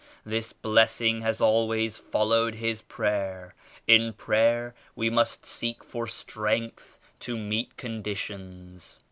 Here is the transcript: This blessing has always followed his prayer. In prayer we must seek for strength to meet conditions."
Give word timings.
This 0.25 0.51
blessing 0.51 1.21
has 1.21 1.41
always 1.41 1.99
followed 1.99 2.55
his 2.55 2.81
prayer. 2.81 3.53
In 3.85 4.13
prayer 4.13 4.73
we 4.95 5.11
must 5.11 5.45
seek 5.45 5.83
for 5.83 6.07
strength 6.07 6.97
to 7.19 7.37
meet 7.37 7.77
conditions." 7.77 8.99